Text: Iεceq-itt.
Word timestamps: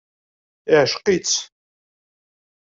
Iεceq-itt. 0.73 1.33